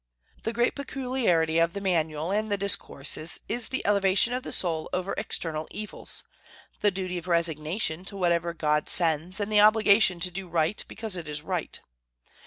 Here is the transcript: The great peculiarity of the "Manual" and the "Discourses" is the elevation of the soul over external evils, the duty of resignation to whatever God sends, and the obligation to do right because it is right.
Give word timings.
The 0.41 0.51
great 0.51 0.73
peculiarity 0.73 1.59
of 1.59 1.73
the 1.73 1.79
"Manual" 1.79 2.31
and 2.31 2.51
the 2.51 2.57
"Discourses" 2.57 3.39
is 3.47 3.69
the 3.69 3.85
elevation 3.85 4.33
of 4.33 4.41
the 4.41 4.51
soul 4.51 4.89
over 4.93 5.13
external 5.15 5.67
evils, 5.69 6.23
the 6.79 6.89
duty 6.89 7.19
of 7.19 7.27
resignation 7.27 8.03
to 8.05 8.17
whatever 8.17 8.51
God 8.51 8.89
sends, 8.89 9.39
and 9.39 9.51
the 9.51 9.61
obligation 9.61 10.19
to 10.21 10.31
do 10.31 10.47
right 10.47 10.83
because 10.87 11.15
it 11.15 11.27
is 11.27 11.43
right. 11.43 11.79